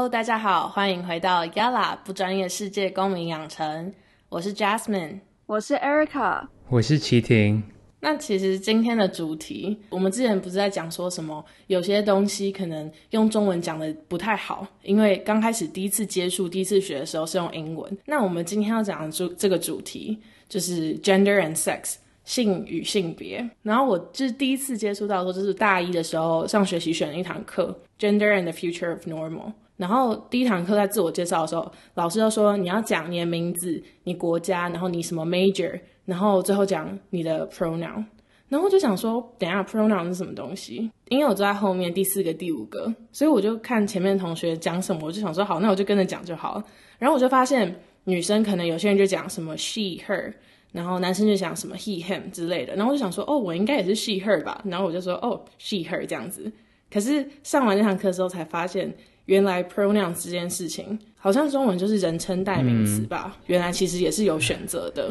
[0.00, 3.92] Hello，大家好，欢迎回到 Yala 不专业世界公民养成。
[4.30, 7.62] 我是 Jasmine，我是 Erica，我是齐婷。
[8.00, 17.98] 那其实今天的主题，我们之前不是在讲说什么，有些东西可能用中文讲的不太好，因为刚开始第一次接触、第一次学的时候是用英文。
[18.06, 21.96] 那我们今天要讲的主这个主题就是 Gender and Sex。
[22.22, 29.52] 性与性别，然后我就是第一次接触到说，就是大一的时候上学期选了一堂课，Gender and the Future of Normal。
[29.80, 38.04] 然后第一堂课在自我介绍的时候，老师就说你要讲你的名字、你国家，然后你什么 major，然后最后讲你的 pronoun。
[38.48, 40.90] 然后我就想说，等下 pronoun 是什么东西？
[41.08, 46.64] 因为我坐在后面第四个、第五个，所以我就看前面同学讲什么，我就想说好，那我就跟着讲就好了。
[46.98, 50.32] 然后我就发现女生可能有些人就讲什么 she her。
[50.72, 56.52] 然后男生就讲什么 he him 之类的，然后我就想说，哦，我应该也是 she her 吧，然后我就说，哦，she her 这样子。
[56.88, 58.94] 可是上完那堂课之后才发现，
[59.30, 63.36] 原来 pronoun 这件事情，好像中文就是人称代名词吧？
[63.46, 65.08] 原来其实也是有选择的。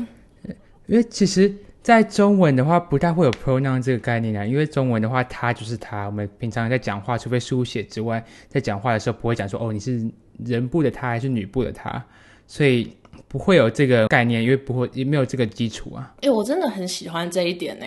[0.88, 1.50] 因为其实，
[1.82, 4.46] 在中文的话，不太会有 pronoun 这个概念啊。
[4.46, 6.06] 因为中文的话，它就是它。
[6.06, 10.06] 我们平常在讲话，除非书写之外，在讲话的时候不会讲说，哦，你是
[10.44, 12.04] 人部的他还是女部的他，
[12.46, 12.94] 所以。
[13.28, 16.16] 不会有这个概念，因为不会也没有这个基础啊。
[16.22, 17.86] 哎，我真的很喜欢这一点呢。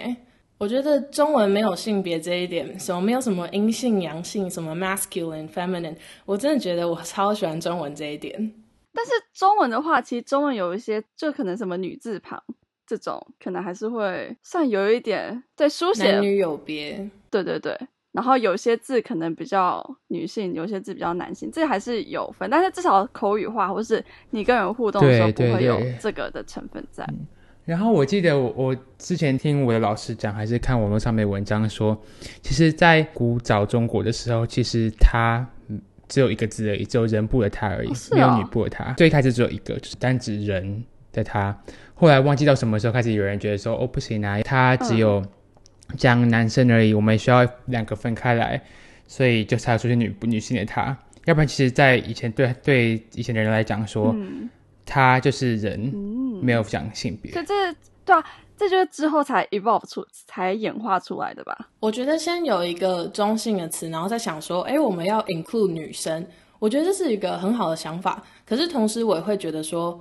[0.62, 8.32] 我觉得中文没有性别这一点，什么没有什么阴性阳性，什么 masculine feminine，我真的觉得我超喜欢中文这一点。
[8.92, 12.40] 但是中文的话，其实中文有一些，就可能什么女字旁
[12.86, 17.10] 这种，可能还是会算有一点对书写男女有别。
[17.28, 17.76] 对对对。
[18.12, 22.48] 然后有些字可能比较女性，有些字比较男性，这还是有分。
[22.48, 27.04] 但是至少口语化，或是你跟人互动的时候，不会有这个的成分在。
[27.64, 32.00] 然后我记得我我之前听我的老师讲，还是看网络上面文章说，
[32.40, 35.46] 其实，在古早中国的时候，其实它
[36.08, 38.92] 只有一个字而已，只有人部的他而已，没有女部的他。
[38.94, 41.56] 最开始只有一个，就是单指人的他。
[41.94, 45.22] 后来忘记到什么时候开始，有人觉得说，哦不行啊，他只有。
[45.98, 48.58] 讲男生而已，我们需要两个分开来，
[49.06, 50.96] 所以就才出现女女性的他。
[51.26, 54.16] 要不然，其实，在以前对对以前的人来讲，说
[54.84, 55.78] 他就是人，
[56.42, 57.32] 没有讲性别。
[57.32, 57.54] 可这
[58.04, 58.24] 对啊，
[58.56, 61.68] 这就是之后才 evolve 出才演化出来的吧？
[61.80, 66.26] 我觉得先有一个中性的词，然后再想说，哎，我们要 include 女生，
[66.58, 68.22] 我觉得这是一个很好的想法。
[68.44, 69.98] 可是同时，我也会觉得说，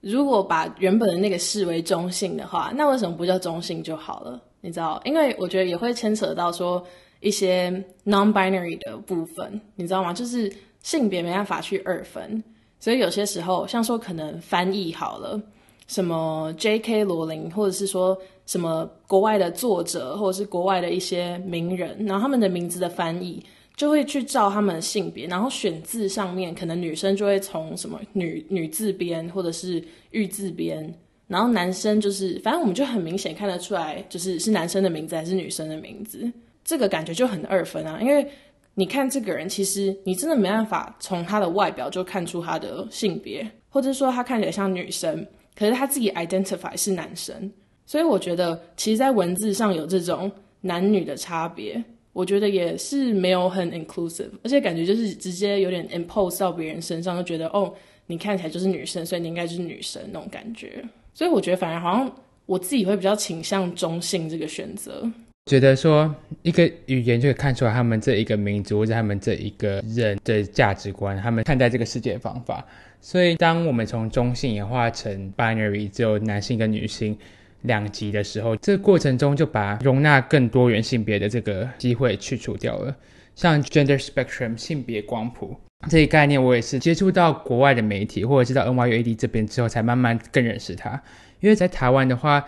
[0.00, 4.40] 如果把原本的那个视为中性的话，那为什么不叫中性就好了？
[4.60, 6.84] 你知道，因为我觉得也会牵扯到说
[7.20, 7.70] 一些
[8.04, 10.12] non-binary 的部分，你知道吗？
[10.12, 10.52] 就是
[10.82, 12.42] 性别没办法去二分，
[12.84, 15.40] 所以有些时候，像说可能翻译好了，
[15.86, 17.02] 什么 J.K.
[17.02, 18.14] 罗琳，或者是说
[18.44, 23.42] 什么国外的作者，或者是国外的一些名人，然后他们的名字的翻译
[23.74, 30.94] 就会去照他们的性别，然后选字上面，可能女生就会从什么女女字边，或者是玉字边。
[31.26, 36.30] 然后男生就是，反正我们就很明显看得出来，就是是男生的名字还是女生的名字，
[36.62, 37.98] 这个感觉就很二分啊。
[38.02, 38.30] 因为
[38.74, 47.52] 你看这个人，其实你真的没办法从他的外表就看出他的性别，或者说他看起来像女生，可是他自己 identify 是男生。
[47.86, 50.30] 所以我觉得，其实，在文字上有这种
[50.62, 51.82] 男女的差别，
[52.12, 57.72] 我觉得也是没有很 inclusive，而且感觉就是直接有点 impose 到别人身上，就觉得哦，
[58.06, 60.82] 你看起来就是女生，所以你应该就是女生那种感觉。
[61.12, 62.10] 所以我觉得，反而好像
[62.46, 65.08] 我自己会比较倾向中性这个选择。
[65.46, 72.64] 觉得说一个语言就可以看出来他们这一个民族或者他们这一个人的价值观，他们看待这个世界的方法。
[73.02, 77.14] 所以，当我们从中性演化成 binary 只有男性跟女性
[77.62, 82.96] 两极的时候，这个过程中就把容纳更多元性别的这个机会去除掉了。
[83.34, 85.54] 像 gender spectrum 性别光谱。
[85.90, 91.02] 这一概念我也是接触到国外的媒体，或者知道 NYUAD 这边之后，才慢慢更认识它。
[91.40, 92.42] 因为在台湾的话，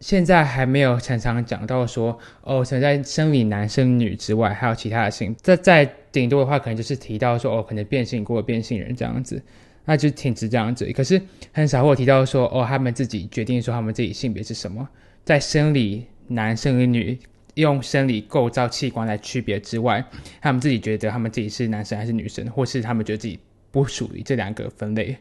[0.00, 5.34] 现在还没有常常讲到说，哦，存在生理男生女之外，还有其他的性。
[5.42, 9.42] 在在顶多的话，可能就是提到说，哦，可能变性过变性人这样子，
[9.84, 10.90] 那就停止这样子。
[10.92, 11.20] 可是
[11.52, 14.88] 很少会提到说，哦，他们自己决定说他们自己性别是什么，
[15.24, 17.18] 在生理男生与女。
[17.56, 20.04] 用生理构造器官来区别之外，
[20.42, 23.38] 他们自己觉得他们自己是男生还是女生，或是他们觉得自己
[23.70, 25.16] 不属于这两个分类。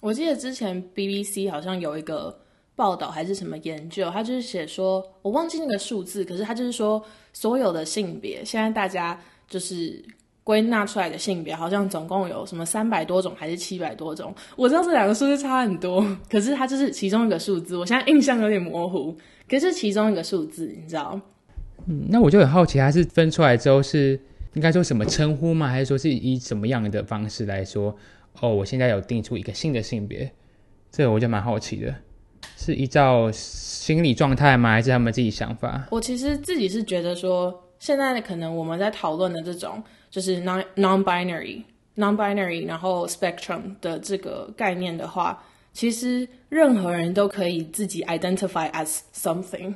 [0.00, 2.34] 我记得之前 BBC 好像有一个
[2.76, 10.04] 报道还是什么研究，他就是写说，我忘记那个数字，可是他就是说，所有的性别现在大家就是
[10.42, 14.34] 归纳出来的性别，好像总共有什么三百多种还是七百多种。
[14.56, 19.16] 我知道这两个数字差很多， 可是它就是其中一个数字，我现在印象有点模糊。
[19.48, 21.20] 可是其中一个数字，你知道？
[21.86, 24.18] 嗯，那我就很好奇，它是分出来之后是
[24.54, 25.68] 应该说什么称呼吗？
[25.68, 27.94] 还是说是以什么样的方式来说？
[28.40, 30.32] 哦，我现在有定出一个新的性别，
[30.90, 31.94] 这个我就蛮好奇的，
[32.56, 34.72] 是依照心理状态吗？
[34.72, 35.86] 还是他们自己想法？
[35.90, 41.62] 我其实自己是觉得说，现在可能我们在讨论的这种就是 non non binary
[41.96, 49.74] non binary，然后 spectrum 的这个概念的话，其实任何人都可以自己 identify as something。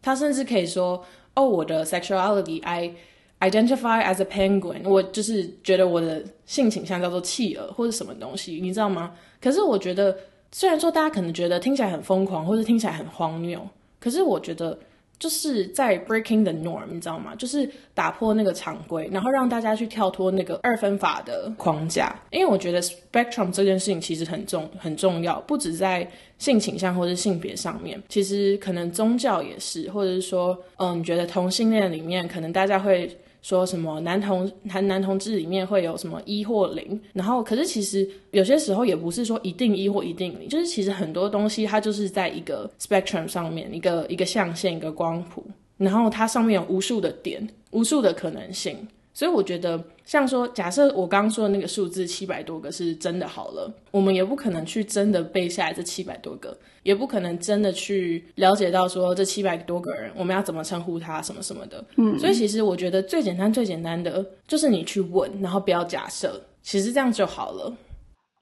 [0.00, 2.92] 他甚至可以说：“哦，我的 sexuality，I
[3.40, 9.14] identify as a penguin。”我就是觉得我的性倾向叫做企鹅或者什么东西，你知道吗？
[9.40, 10.16] 可是我觉得，
[10.52, 13.60] 虽然说大家可能觉得听起来很疯狂，或者听起来很荒谬，
[13.98, 14.78] 可是我觉得。
[15.18, 17.32] 就是在 breaking the norm，你知道吗？
[17.36, 22.12] 就是打破那个常规，然后让大家去跳脱那个二分法的框架。
[22.30, 26.04] 因为我觉得 spectrum 这件事情其实很重很重要，不止在
[26.38, 33.16] 性倾向或者性别上面，其实可能宗教也是，或者是说，嗯，你觉得同性恋里面可能大家会。
[33.42, 45.44] 说什么男同男男同志里面会有什么一或零，然后可是其实有些时候也不是说一定一或一定零，就是其实很多东西它就是在一个 spectrum 上面，一个一个象限，一个光谱，
[45.76, 48.76] 然后它上面有无数的点，无数的可能性。
[49.14, 61.84] 所以我觉得，像说，假设我刚刚说的那个数字七百多个是真的好了，我们也不可能去真的背下来这七百多个，也不可能真的去了解到说这七百多个人我们要怎么称呼他什么什么的。
[61.96, 67.76] 嗯，所以其实我觉得最简单最简单的就是你去问，然后不要假设，其实这样就好了。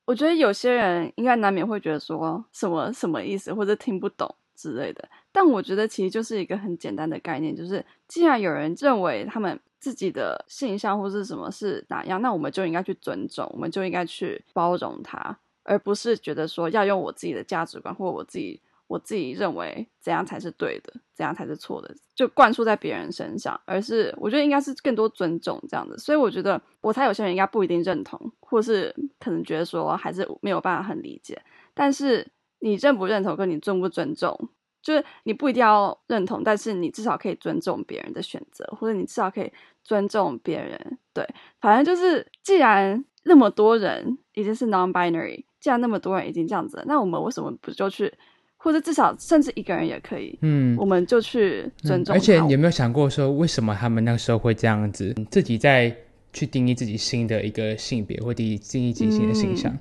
[0.04, 5.08] 我觉得有些人应该难免会觉得说什么什么意思，或者听不懂之类的。
[5.32, 9.58] 但我觉得其实就是一个很简单的概念，就是既然有人认为他们。
[9.80, 23.58] 自己的性向或是什么是哪样，那我们就应该去尊重，我们就应该去包容他，而不是觉得说要用我自己的价值观或我自己我自己认为怎样才是对的，怎样才是错的，就灌输在别人身上。
[23.64, 25.96] 而是我觉得应该是更多尊重这样子。
[25.96, 31.40] 所以我觉得，我猜有些人应该不一定认同，或是可能觉得说还是没有办法很理解。
[31.72, 32.26] 但是
[32.58, 34.50] 你认不认同，跟你尊不尊重。
[34.82, 39.52] 就是你不一定要认同，但是你至少可以尊重别人的选择，或者你至少可以
[39.84, 40.98] 尊重别人。
[41.12, 41.26] 对，
[41.60, 48.12] 反正就是，既然那么多人已经是 non-binary，既然那么多人已经这样子，那我们为什么不就去，
[48.56, 52.14] 或者至少甚至一个人也可以，嗯，我们就去尊重。
[52.14, 55.94] 而且有没有想过说，为什么他们那个时候会这样子，自己在
[56.32, 59.76] 去定义自己新的一个性别，或定义定义自己新的形象？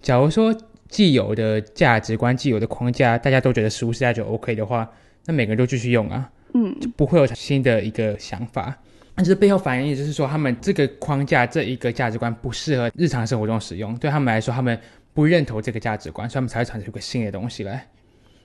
[0.00, 0.54] 假如说。
[0.90, 4.90] 既有的价值观、既有的框架，大家都觉得舒适，大家就 OK 的话，
[5.26, 8.74] 那每个人都继续用啊，嗯，就不会有新的一个想法。
[9.18, 14.78] 但是背后反映也就是说，他们这个框架、这一个价值观不适合日常生活中使用，对他们来说，他们
[15.12, 17.84] 不认同这个价值观，所以他们才会产生一个新的东西来。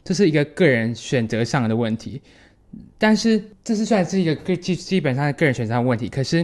[0.04, 2.20] 这是一个个人选择上的问题，
[2.98, 6.10] 但是这是算是一个基基本上个人选择上的问题。
[6.10, 6.44] 可是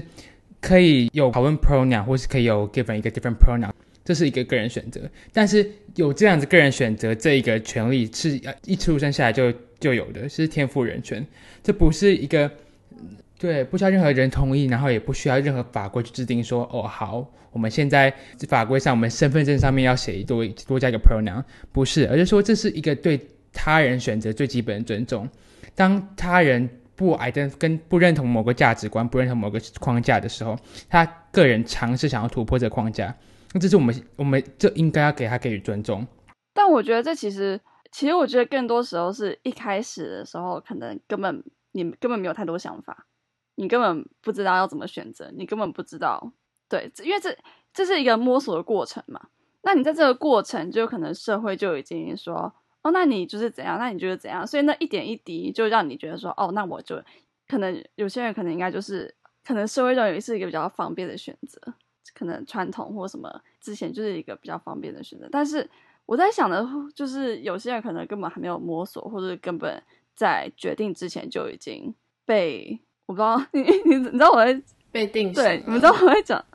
[0.61, 3.71] 可以有讨论 pronoun，或是可以有 given 一个 different pronoun。
[4.05, 5.01] 这是一个个人选择，
[5.33, 11.25] 但是有这样子个人选择这一个权利是一出生下来就就有的，是天赋人权。
[11.63, 12.49] 这不是一个
[13.39, 18.13] 对，不需要任何人同意，然后也不需要任何法规去制定说，哦，好，我们现在
[18.49, 21.41] 法规上，我们身份证上面要写多多加一个 pronoun，
[21.71, 23.17] 不是，而是说这是一个对
[23.53, 25.27] 他人选择最基本的尊重。
[25.73, 30.59] 当他人不爱跟跟不认同某个价值观，不认同某个框架的时候，
[30.89, 33.15] 他个人尝试想要突破这个框架。
[33.53, 36.05] 那这是我们，我们这应该要给他给予尊重。
[36.53, 37.57] 但我觉得这其实，
[37.89, 43.07] 其实我觉得更多时候是一开始的时候，可能根本你根本没有太多想法，
[43.59, 46.31] 你根本不知道要怎么选择，你根本不知道，
[46.69, 47.37] 对，因为这
[47.73, 49.19] 这是一个摸索的过程嘛。
[49.63, 54.47] 那你在这个过程，就可能社会就已经说，哦，那你就是怎样，那你觉得怎样？
[54.47, 57.03] 所以那一点一滴就让你觉得说，哦，那我就
[57.47, 59.13] 可能有些人可能应该就是，
[59.43, 61.59] 可能社会认为是一个比较方便的选择。
[62.15, 63.29] 可能传统或什么
[63.61, 65.69] 之前就是一个比较方便的选择，但是
[66.07, 69.81] 我在想的，就是有些人可能根本还没有摸索，或者根本
[70.15, 71.93] 在决定之前就已经
[72.25, 74.61] 被我不知道你你你知道我在
[74.91, 76.45] 被定对，你知道我在讲，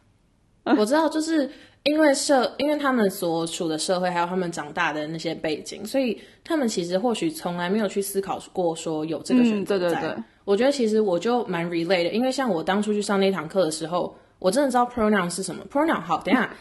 [0.78, 1.50] 我知道就是
[1.82, 10.16] 因为社因为他们所处的社会还有他们长大的那些背景，所以他们其实或许从来没有去思考过说有这个选择在。
[10.44, 14.16] 我觉得其实我就蛮 relate 的，因为像我当初去上那堂课的时候。
[14.40, 15.98] 我真的知道 pronoun 是什么 pronoun。
[16.02, 16.54] 好，等下，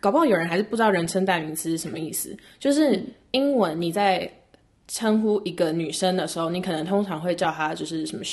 [0.00, 2.36] 搞不好有人还是不知道人称代名词是什么意思。
[2.58, 4.28] 就是英文你在
[4.88, 8.24] 称呼一个女生的时候，你可能通常会叫她就是什么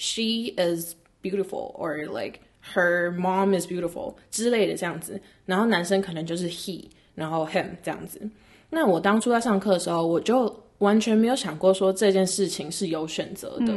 [0.00, 2.40] she，she is beautiful，or like
[2.74, 5.20] her mom is beautiful 之类的这样子。
[5.44, 8.20] 然后男生可能就是 he，然后 him 这样子。
[8.70, 13.74] 那我当初在上课的时候，我就完全没有想过说这件事情是有选择的。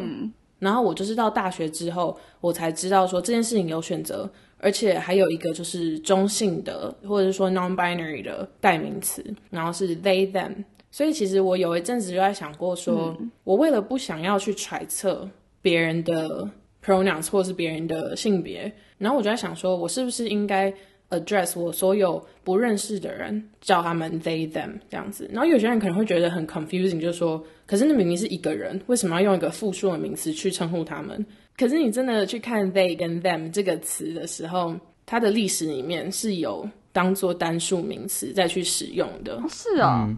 [0.60, 10.63] 然后我就是到大学之后，我才知道说这件事情有选择，而且还有一个就是中性的或者是说 non-binary 的代名词，然后是 they them。
[10.89, 15.27] 所以其实我有一阵子就在想过说，我为了不想要去揣测
[15.63, 16.48] 别人的
[16.86, 20.72] pronouns 或者是别人的性别，然后我就在想说，我是不是应该
[21.10, 25.29] address 我所有不认识的人，叫他们 they them 这样子。
[25.32, 31.25] 然后有些人可能会觉得很 confusing，就是说，可是那明明是一个人，为什么要用一个复数的名词去称呼他们？
[31.55, 39.41] 可是你真的去看 they 跟 them 这个词的时候，它的历史里面是有当做单数名词再去使用的。
[39.50, 40.13] 是啊，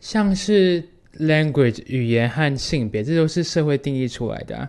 [0.00, 0.82] 像是
[1.18, 4.68] language 语言和性别，这都是社会定义出来的。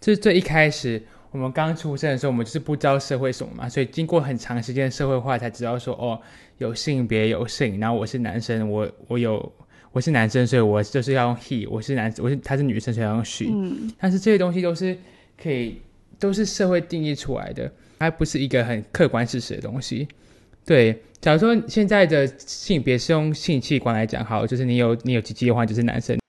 [0.00, 1.02] 就是最一开始。
[1.32, 6.20] 我们刚出生的时候，我们就是不知道社会什么嘛，所以经过很长时间社会化，才知道说哦，
[6.58, 9.52] 有性别有性，然后我是男生，我我有
[9.92, 13.44] 我是男生，所以我就是要用 he，我是男，我是他是女生，所以要用 she。
[13.48, 13.92] 嗯。
[14.00, 14.98] 但是这些东西都是
[15.40, 15.80] 可以，
[16.18, 20.08] 都是社会定义出来的，它不是一个很客观事实的东西。
[20.66, 26.19] 对，假如说现在的性别是用性器官来讲，好，就是你有你有鸡鸡的话，就是男生。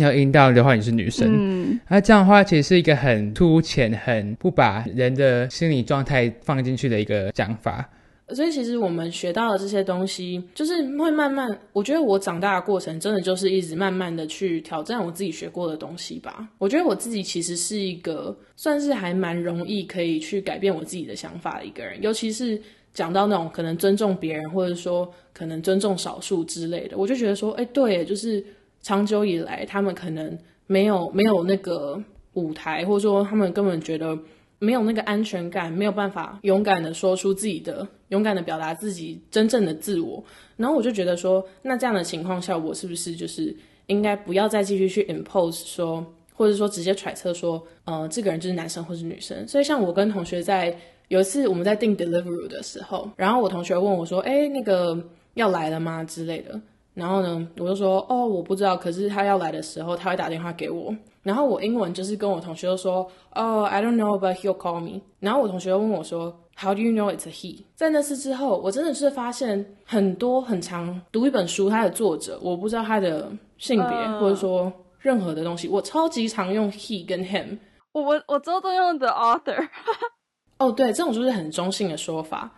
[0.00, 1.28] 要阴道的话，你是女生。
[1.30, 7.88] 嗯，那这样的话，其实是一个很凸浅、很不把人的心理状态放进去的一个讲法。
[8.32, 11.48] 所以，其实我们学到的这些东西，就是会慢慢。
[11.72, 16.48] 我觉得我长大的过程，真的就是一直慢慢的去挑战我自己学过的东西吧。
[16.56, 22.60] 我觉得我自己其实是一个算是还蛮容易可以去改变我自己的想法的一个人，尤其是
[22.94, 28.44] 讲到那种可能尊重别人，或者说可能尊重少数之类的，我就觉得说，哎，对，就是。
[28.82, 32.02] 长久以来，他们可能没有没有那个
[32.34, 34.18] 舞台，或者说他们根本觉得
[34.58, 40.22] 没有那个安全感，没有办法勇敢的说出自己的，勇敢的表达自己真正的自我。
[40.56, 43.54] 然后我就觉得说，那这样的情况下，我是不是就是
[43.86, 49.48] 应该不要再继续去 impose 说，或者说直接揣测说，呃，这个人就是男生或是女生。
[49.48, 50.76] 所以像我跟同学在
[51.08, 55.02] 有一次我们在订 delivery 的时候，然后我同学问我说，哎，那个
[55.34, 56.60] 要来了吗之类的。
[57.00, 58.76] 然后呢，我就说哦，我不知道。
[58.76, 60.94] 可是他要来的时候，他会打电话给我。
[61.22, 65.00] 然后我英文就是跟我同学说哦，I don't know, but he'll call me。
[65.18, 67.62] 然后我同学问我说，How do you know it's a he？
[67.74, 73.88] 在那次之后，我真的是发现很多很长读一本书，它的作者我不知道他的性别
[74.18, 77.56] 或者说任何的东西，我超级常用 he 跟 him。
[77.92, 79.66] 我我我周都用 the author。
[80.58, 82.50] 哦，对，这种就是很中性的说法。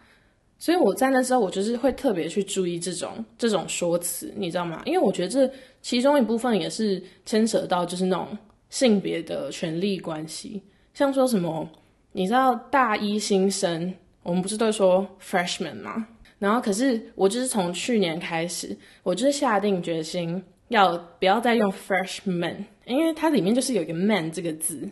[0.63, 4.81] 所以我在那时候，我就是会特别去注意这种这种说辞，你知道吗？
[4.85, 8.29] 因为我觉得这其中一部分也是牵扯到就是那种
[8.71, 10.63] 性别的权利关系，
[10.95, 11.69] 像说什么，
[12.13, 13.93] 你知道大一新生，
[14.23, 16.07] 我们不是都说 freshman 吗？
[16.39, 22.55] 然后可是我就是从去年开始，我就是下定决心要不要再用 freshman，
[22.87, 24.89] 因为它里面就是有一个 man 这个字，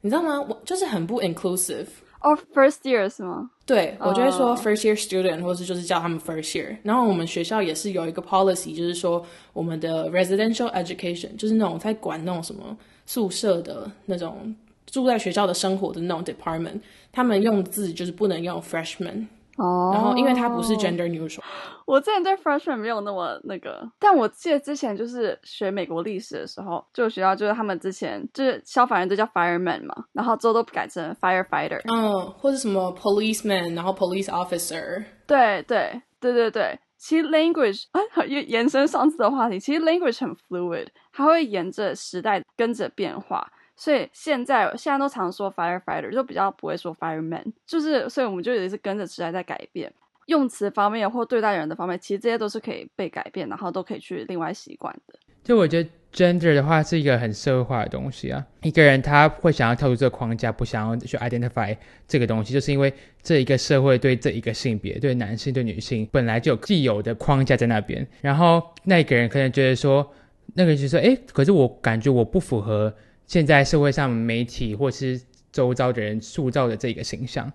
[0.00, 0.40] 你知道吗？
[0.40, 1.86] 我就是很不 inclusive。
[2.26, 3.48] 哦，first year 是吗？
[3.64, 6.76] 对，我就会说 first year student，或是就是叫他们 first year。
[6.82, 14.52] 然后我们学校也是有一个 policy，就是说我们的 residential education，就是那种在管那种什么宿舍的那种
[14.86, 16.80] 住在学校的生活的那种 department，
[17.12, 19.26] 他们用字就是不能用 freshman。
[19.56, 21.40] 哦，然后因为它不是 gender neutral，
[21.86, 43.46] 我之前对 freshman 没有那么那个，但我记得之前就是学美国历史的时候，就学校就是他们之前就是消防员都叫 fireman 嘛，然后之后都改成 firefighter，嗯，或者什么 policeman，然后 police officer，对对对对对，其实 language 啊，延 延伸上次的话题，其实 language 很 fluid，它会沿着时代跟着变化。
[43.76, 49.92] 所以现在现在都常说 firefighter，就比较不会说 fireman，就是所以我们就也是跟着时代在改变
[50.26, 55.18] 用词方面或对待人的方面，其实这些都是可以被改变，然后都可以去另外习惯的。
[55.44, 61.76] 就我觉得 gender 的话是一个很社会化的东西啊，一个人他会想要跳出这个框架，不想要去 identify
[62.08, 62.92] 这个东西，就是因为
[63.22, 70.12] 这一个社会对这一个性别，对男性对女性本来就有既有的框架在那边，然后那个人可能觉得说，
[70.54, 72.92] 那个人就说，哎，可是我感觉我不符合。
[73.26, 75.20] 现在社会上媒体或是
[75.52, 77.50] 周遭的人塑造的这个形象，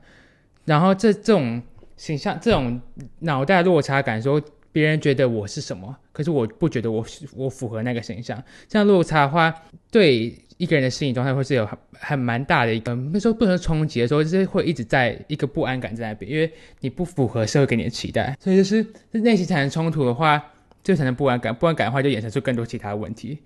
[0.66, 1.62] 然后这这种
[1.98, 2.82] 形象、这种
[3.20, 9.54] 脑袋落差感，说别人觉得我是什么，可是我不觉得我我符合那个形象，这样落差的话，
[9.92, 20.42] 对一个人的心理状态会是有很很蛮大的一个，那时候不能冲击的时候，就是会一直在一个不安感在那边，因为你不符合社会给你的期待，所以就是内心产生冲突的话，
[20.84, 23.40] 就产生不安感，不安感的话就衍生出更多其他问题。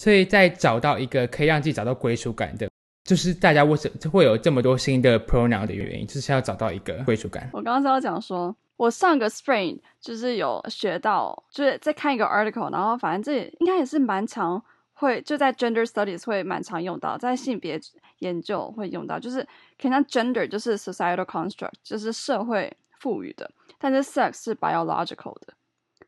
[0.00, 2.70] 所以在找到一个可以让自己找到归属感的，
[3.04, 7.50] 就是大家为什么会有这么多新的 pronoun 的原因，就是要找到一个归属感。
[7.52, 14.64] 我刚刚是要讲说，我上个 spring 就是有学到，就是在看一个 article，然后反正这应该也是蛮常
[14.94, 17.78] 会就在 gender studies 会蛮常用到，在性别
[18.20, 19.46] 研究会用到，就是
[19.78, 25.52] 可能 gender 就是 societal construct，就是社会赋予的，但是 sex 是 biological 的，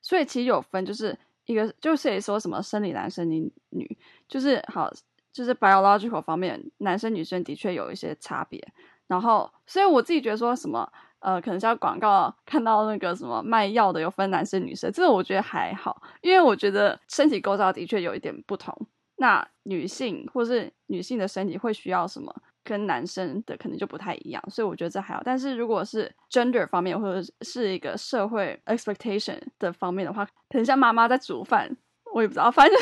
[0.01, 1.15] 所以其实有分，就是
[1.47, 4.91] 一个就是说什么生理男生理女，就是好
[5.33, 8.61] 就是 biological 方面，男生女生的确有一些差别，
[9.07, 10.91] 然后所以我自己觉得说什么。
[11.25, 18.77] 呃，可能像广告看到那个什么卖药的有分男生女生，这个我觉得还好，因为我觉得身体构造的确有一点不同。
[19.19, 22.35] 那女性或是女性的身体会需要什么，
[22.65, 25.23] 跟男生的可能就不太一样，所以我觉得这还好。
[25.25, 31.71] 但是如果是 gender 方面或者是一个社会 expectation 的方面的话，可能像妈妈在煮饭，
[32.15, 32.77] 我也不知道，反正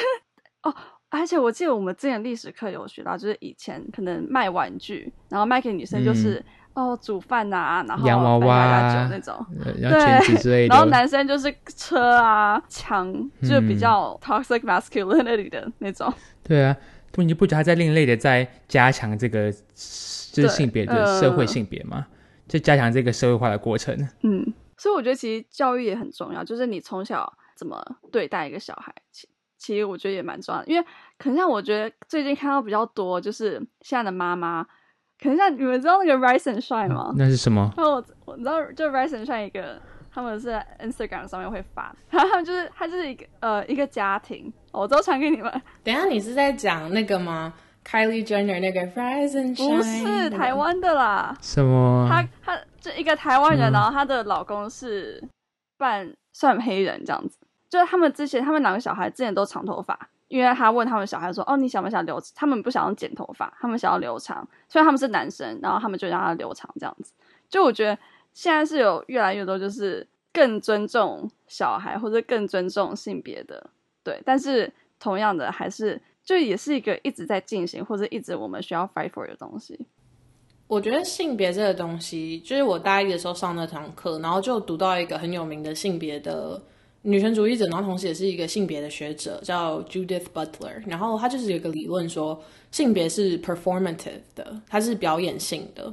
[0.63, 0.75] 哦，
[1.09, 6.45] 而且我记得我们之前历史课有学到，就是以前可能卖玩具，然后卖给女生就是。
[6.73, 16.11] 哦，煮饭呐，然后洋娃娃那种， 对，然后男生就是车啊、枪，就比较 toxic masculinity 的那种。
[16.45, 16.77] 对啊，
[17.17, 22.07] 你不觉得他在另类的在加强这个就是性别的社会性别吗？
[22.49, 23.95] 就加强这个社会化的过程。
[24.23, 30.67] 嗯，所以我觉得其实教育也很重要，就是你从小怎么对待一个小孩，其其实我觉得也蛮重要的。
[30.67, 30.87] 因为
[31.19, 34.67] 可能像我觉得最近看到比较多，就是现在的妈妈。
[35.23, 37.12] 可能像你们知道那个 Rise and Shine 吗？
[37.14, 37.71] 那是什么？
[37.76, 39.79] 哦我知道，就 Rise and Shine 一个，
[40.12, 45.62] 他们是在 Instagram 上面会发，然 后他们就是他就是一个呃一个家庭，我都传给你们。
[45.83, 47.52] 等下你是在讲那个吗
[47.85, 49.76] ？Kylie Jenner 那个 Rise and Shine？
[49.76, 51.37] 不是台湾的啦。
[51.40, 52.09] 什么？
[52.11, 55.23] 他他就一个台湾人，然后他的老公是
[55.79, 57.38] 半算黑人这样子，
[57.69, 59.99] 就是他们之前他们两个小孩之前都长头发。
[60.29, 62.23] 因为他问他们小孩说：“哦，你想不想留？
[62.37, 64.47] 他们不想要剪头发，他们想要留长。
[64.69, 67.12] 虽然他们是男生，然后他们就让他留长这样子。
[67.49, 67.99] 就我觉得
[68.33, 73.71] 现在是有越来越多就是更尊重小孩或者更尊重性别的，
[74.03, 74.21] 对。
[74.25, 79.78] 但是同样的，还是就也是一个一直在进行或者一直我们需要 fight for 的东西。
[80.67, 86.63] 我觉得性别这个东西，就是我大一的时候上那堂课，然后就读到一个很有名的性别的。
[87.02, 90.83] 女权主义者，然后同时也是一个性别的学者，叫 Judith Butler。
[90.87, 92.39] 然后他就是有一个理论说，
[92.71, 95.91] 性别是 performative 的，它是表演性的。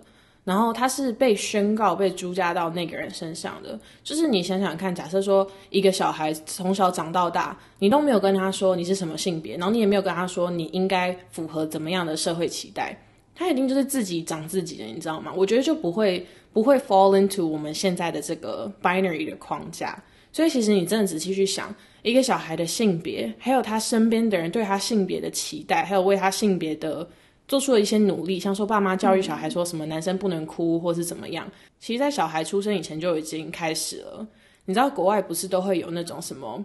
[0.47, 3.77] 然后他是被宣告、被注加到那个人身上的。
[4.01, 12.97] 就是你想想看，假设说一个小孩从小长到大，你都没有跟他说你是什么性别，然后你也没有跟他说你应该符合怎么样的社会期待，
[13.35, 15.33] 他一定就是自己长自己的，你知道吗？
[15.35, 20.01] 我觉得就不会不会 fall into 我们现在的这个 binary 的框架。
[20.31, 27.07] 所以，其实你真的仔细去想，一个小孩的性别，还有他身边的人对他性别的期待，还有为他性别的
[27.47, 34.27] 做出了一些努力，像说爸妈教育小孩说什么男生不能哭，或是怎么样，其实，在小孩出生以前就已经开始了。
[34.65, 36.63] 你知道国外不是都会有那种什么，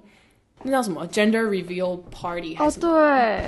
[0.62, 2.57] 那叫什么 gender reveal party？
[2.59, 3.42] 哦，对，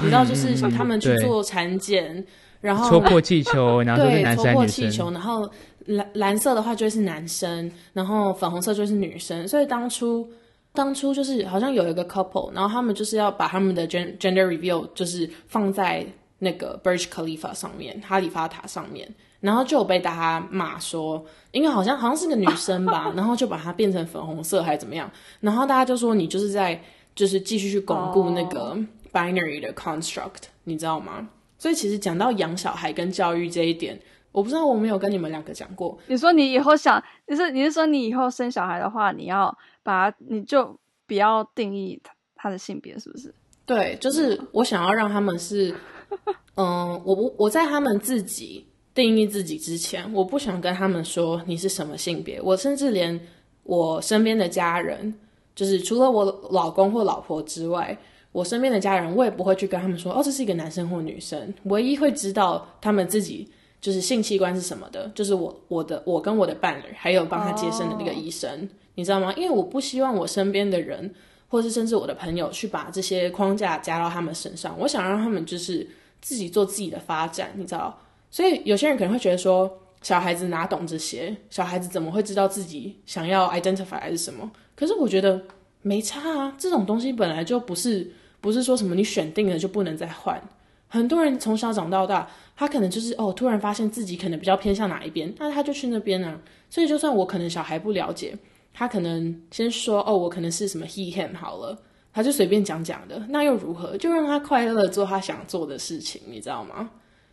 [0.00, 2.24] 你知道就是他们去做产检，
[2.60, 5.50] 然后戳破气球，然后对，男生女生，然后。
[5.86, 9.48] 蓝蓝色的话就会是男生，然后粉红色就是女生。
[9.48, 10.30] 所以当初
[10.72, 16.06] 当初就是好像有一个 couple，然后他们就是要把他们的 gender reveal 就是放在
[16.40, 19.08] 那个 Burj Khalifa 上面，哈利法塔上面，
[19.40, 26.82] 然后就有被大家骂说，因为好像好像是个女生吧， 然后就把它变成粉红色还是怎么样，然后大家就说你就是在
[27.14, 28.76] 就是继续去巩固那个
[29.12, 31.28] binary 的 construct，你知道吗？
[31.56, 33.98] 所以其实讲到养小孩跟教育这一点。
[34.32, 35.98] 我不知道我没有跟你们两个讲过。
[36.06, 43.34] 你说你以后想，你是你是说你以后生小孩的话，你要把你就不要定义他他的性别，是不是？
[43.66, 45.74] 对，就是我想要让他们是，
[46.56, 52.40] 嗯，我不我在他们自己定义自己之前，我不想跟他们说你是什么性别。
[52.42, 53.18] 我甚至连
[53.62, 55.14] 我身边的家人，
[55.54, 57.96] 就是除了我老公或老婆之外，
[58.32, 61.52] 我身边的家人，我也不会去跟他们说，哦，这是一个男生或女生。
[61.64, 63.48] 唯一会知道他们自己。
[63.80, 69.32] 就是性器官是什么的，就是我我的我跟我的伴侣，还有帮他接生的那个医生，你知道吗？
[69.38, 71.10] 因为我不希望我身边的人，
[71.48, 74.76] 或是甚至我的朋友，去把这些框架加到他们身上。
[74.78, 75.88] 我想让他们就是
[76.20, 77.98] 自己做自己的发展，你知道？
[78.30, 79.70] 所以有些人可能会觉得说，
[80.02, 81.36] 小孩子哪懂这些？
[81.50, 84.50] 小孩子怎么会知道自己想要 identify 还是什么？
[84.74, 85.42] 可是我觉得
[85.82, 90.40] 没差啊，这种东西本来就不是不是说什么你选定了就不能再换。
[90.88, 92.28] 很多人从小长到大。
[92.56, 96.38] 他可能就是哦，突然发现自己可能比较偏向哪一边，那他就去那边啊。
[96.68, 98.36] 所以就算我可能小孩不了解，
[98.74, 101.78] 他可能先说哦，我可能是什么 he him 好了，
[102.12, 103.96] 他就随便讲讲的，那又如何？
[103.96, 106.90] 就让他快乐的做他想做的事情，你知道吗？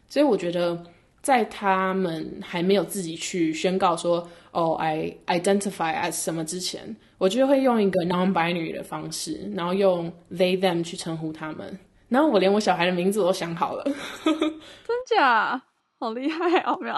[0.07, 0.81] 所以我觉得，
[1.21, 11.77] 在他们还没有自己去宣告说哦，I identify as 什么之前，我就会用一个 non-binary 的方式，然后用 they them 去称呼他们。
[12.07, 13.83] 然后我连我小孩的名字我都想好了，
[14.23, 15.61] 真假？
[15.99, 16.77] 好厉害哦！
[16.79, 16.95] 没有，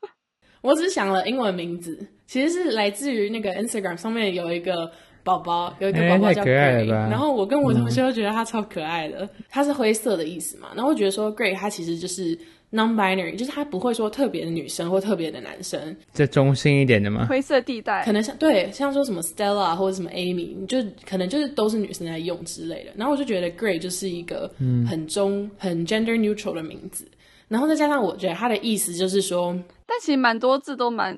[0.62, 4.92] 我只想了英文名字，其实是来自于那个 Instagram 上面有一个
[5.24, 12.38] 宝宝，有一个宝宝叫哎太可爱了 Gray，、吧然后我跟我同学都觉得他超可爱的，他是灰色的意思嘛，然后我觉得说 Gray 他其实就是
[12.72, 17.26] non-binary，就是他不会说特别的女生或特别的男生，这中性一点的吗？
[17.28, 18.12] 灰色地带可。
[18.12, 22.90] 能像对像说什么 Stella 或者什么 Amy，你就可能就是都是女生在用之类的。
[22.94, 24.50] 然后我就觉得 Gray 就是一个
[24.88, 27.06] 很中、很 gender neutral 的名字。
[27.46, 29.54] 然后再加上我觉得他的意思就是说，
[29.86, 31.16] 但其实蛮多字都蛮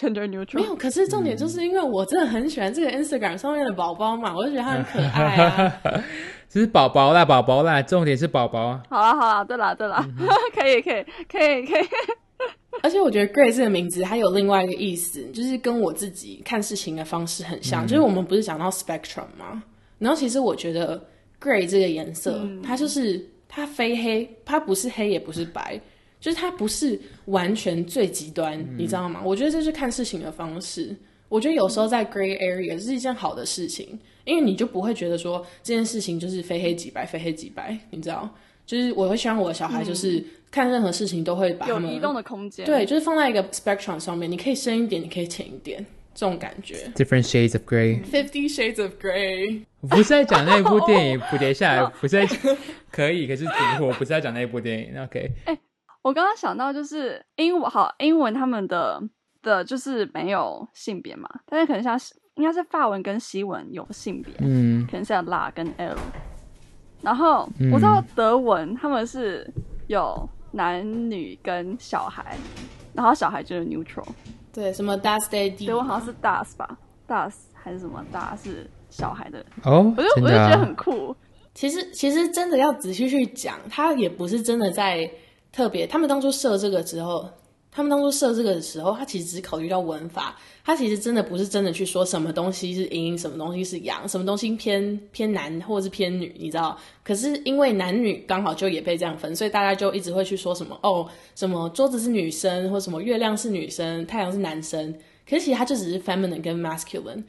[0.00, 0.62] gender 没。
[0.62, 5.80] 有，可是重点就是因为我真的很喜欢这个 Instagram 上面的宝宝嘛，我就觉得他很可爱啊。
[6.48, 8.80] 只是宝宝啦，宝宝啦，重点是宝宝。
[8.88, 10.04] 好啦好啦，对啦对啦，
[10.54, 11.84] 可以可以可以可以。
[12.82, 17.86] 而且我觉得 Gray 这个名字还有另外一个意思，就是跟我自己看事情的方式很像。
[17.86, 19.62] 就是我们不是讲到 spectrum 吗？
[19.98, 20.98] 然后其实我觉得
[21.40, 25.78] Gray 这个颜色，它就是它非黑，它不是黑也不是白，
[26.20, 29.20] 就是它不是完全最极端，你知道吗？
[29.24, 30.94] 我觉得这是看事情的方式。
[31.28, 38.28] 我觉得有时候在 gray area 是一件好的事情，因为你就不会觉得说这件事情就是非黑即白，非黑即白，你知道？
[38.66, 42.64] 就是我会希望我的小孩就是看任何事情都会把他们有移动的空间。
[42.66, 46.90] 对，就是放在一个 spectrum 上面，你可以深一点，你可以浅一点，这种感觉。
[46.94, 52.26] Different shades of gray，Fifty Shades of Grey，我 不是在讲那部电影，蝴蝶下来 不是在
[52.90, 53.44] 可以，可是
[53.80, 55.02] 我不是在讲那部电影。
[55.02, 55.30] OK，
[56.02, 59.00] 我刚刚想到就是英文好，英文他们的
[59.42, 65.96] 的就是没有性别嘛，但是可能像是应该是法文跟西文有性别，嗯，可能像 la 跟 l。
[67.02, 69.50] 然后嗯我知道德文他们是
[69.88, 72.36] 有男女跟小孩，
[72.94, 74.06] 然后小孩就是 neutral。
[74.52, 81.14] 对，什么 Das Day D，德文好像是 das 吧，das 还是什么 das 是小孩的，哦，我就我就觉得啊很酷。
[81.54, 85.10] 其实其实真的要仔细去讲，他也不是真的在
[85.52, 85.86] 特别。
[85.86, 87.28] 他们当初设这个之后，
[87.72, 96.76] 他们当初设这个的时候，他其实只考虑到文法，他其实真的不是真的去说什么东西是阴，什么东西是阳，什么东西偏偏男或者是偏女，你知道？
[97.04, 104.92] 可是因为男女刚好就也被这样分，所以大家就一直会去说什么哦，什么桌子是女生，或什么月亮是女生，太阳是男生。
[105.28, 107.22] 可是其实它就只是 feminine 跟 masculine。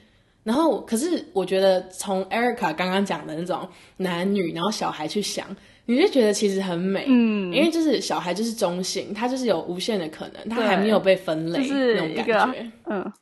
[0.43, 5.45] 然后，可是我觉得从 Erica 刚刚讲的那种男女，然后小孩去想，
[5.85, 12.71] 你就觉得其实很美，嗯，因为就是小孩就是中性，他就是有无限的可能，他还没有被分类，就是那种感一个觉。
[12.85, 13.13] 嗯，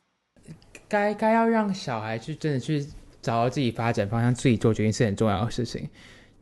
[0.88, 2.86] 该该要让小孩去真的去
[3.20, 5.88] 找到自己发展方向，自己做决定是很重要的事情。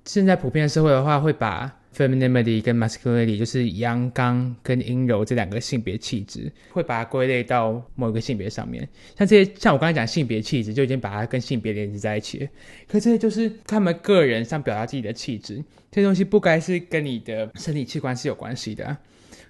[0.05, 8.89] 现在普遍社会的话，会把 femininity 跟 masculinity，就是阳刚跟阴柔这两个性别气质，会把它归类到某一个性别上面。
[9.17, 12.47] 像这些，像我刚才讲性别气质，就已经把它跟性别连接在一起了。
[12.87, 15.57] 可这些就是他们个人想表达自己的气质，
[15.91, 18.97] 这些东西不该是跟你的身体器官是有关系的、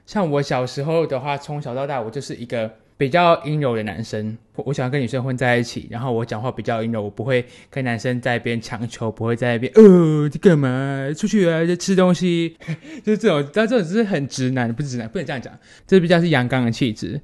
[0.06, 4.37] 像我小时候的话，从小到大，我就是一个比较阴柔的男生。
[4.56, 11.08] 我我喜欢跟女生混在一起，然后我讲话比较阴柔，我不会跟男生在一边强求，不会在一边呃，你干嘛？
[11.16, 12.56] 出去啊，在吃东西，
[13.04, 13.48] 就是这种。
[13.54, 15.56] 但这种是很直男，不是直男，不能这样讲，
[15.87, 17.20] 这比较是阳刚的气质。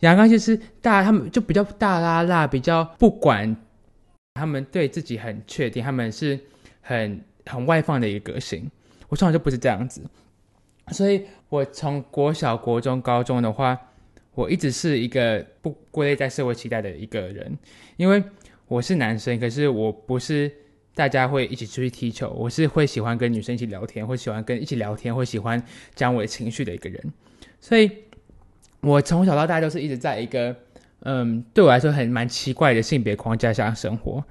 [0.00, 3.54] 阳刚就是大，他们就比较大拉拉，比较不管，
[4.34, 6.40] 他们对自己很确定，他们是
[6.80, 8.70] 很很外放的一个个性。
[9.08, 10.00] 我从小就不是这样子，
[10.92, 13.78] 所以我从国小、国中、高中的话，
[14.38, 17.58] 我一直是一个不归类在社会期待的一个人，
[17.96, 18.22] 因为
[18.68, 20.48] 我是男生，可是我不是
[20.94, 25.60] 大家会一起出去踢球，我是会喜欢跟女生一起聊天，会喜欢跟一起聊天，会喜欢
[25.96, 27.12] 讲我的情绪的一个人，
[27.60, 27.90] 所以
[28.80, 30.54] 我从小到大都是一直在一个
[31.00, 34.24] 嗯，对我来说很蛮奇怪的性别框架下生活。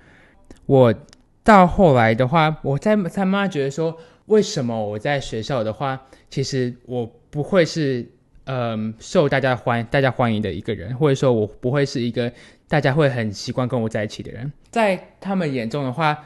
[0.68, 0.96] 我
[1.44, 8.10] 到后来的话，我在才慢慢觉得说，为什么我在学校的话，其实我不会是
[8.48, 12.32] 嗯受大家欢大家欢迎的一个人，或者说我不会是一个
[12.68, 14.52] 大家会很习惯跟我在一起的人。
[14.72, 16.18] 在他们眼中的话，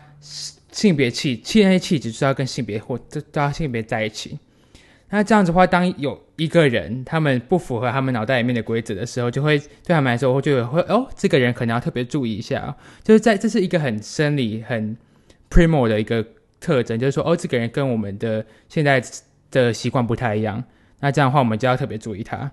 [0.72, 4.40] 性别气气那些气质是要跟性别或都都要性别在一起。
[5.10, 14.96] 那这样子的话，当有一个人他们不符合他们脑袋里面的规则的时候，就会对他们来说，我就会哦，这个人可能要特别注意一下、就是在这是一个很生理、很
[15.50, 16.26] primal 的一个
[16.62, 19.04] 特征，就是说哦，这个人跟我们的现在
[19.52, 20.64] 的习惯不太一样，
[21.02, 22.50] 那这样的话我们就要特别注意他。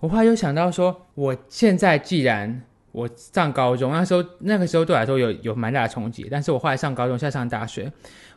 [0.00, 7.90] 我后来又想到说，我现在既然我上高中那时候，那个时候对我来说有有蛮大的冲击，但是我后来上高中，现在上大学，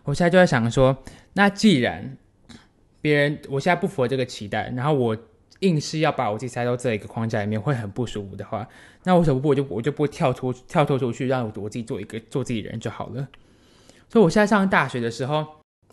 [0.04, 0.96] 我现在就在想说，
[1.34, 2.16] 那既然
[3.02, 5.18] 别人我现在不符合这个期待，然后我
[5.62, 8.68] 硬是要把我自己塞到这一个框架里面，会很不舒服的话，
[9.04, 13.28] 那为什么不我就我就不跳脱跳脱出去，让我我自己做一个做自己人就好了。
[14.08, 15.46] 所以我现在上大学的时候，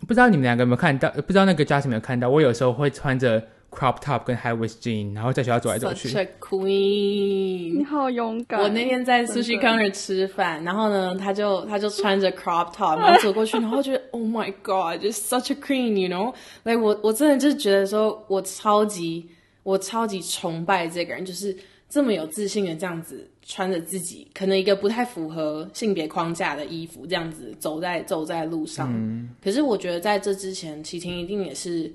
[0.07, 1.09] 不知道你们两个有没有看到？
[1.11, 2.29] 不知道那个 Justin 有没有看到？
[2.29, 6.09] 我有时候会穿着 crop top 跟 high waist jean，然后在学校走来走去。
[6.09, 8.61] Such a queen，你好勇敢。
[8.61, 19.27] 我那天在 Sushi Counter 吃饭，然后呢，他就他就穿着 crop top，然后走过去，然后觉得 Oh my God，just such a queen，you know？like 我我真的就是觉得说，我超级
[19.63, 21.55] 我超级崇拜这个人，就是
[21.89, 29.29] 这么有自信的这样子穿着自己可能一个不太符合性别框架的衣服，这样子走在走在路上。
[29.41, 31.91] 可是我觉得在这之前，齐婷一定也是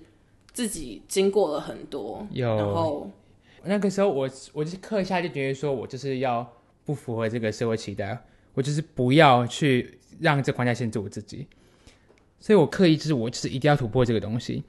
[0.53, 3.11] 自己经过了很多，有然后
[3.65, 6.47] 那个时候我我就是刻下就觉得说我就是要
[6.85, 8.19] 不符合这个社会期待，
[8.55, 11.47] 我就是不要去让这框架限制我自己，
[12.41, 14.63] 所以我刻意就是我就是一定要突破这个东西。